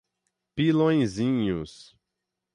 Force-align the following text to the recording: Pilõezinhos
Pilõezinhos 0.55 1.77